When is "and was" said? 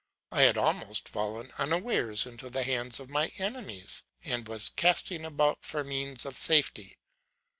4.25-4.69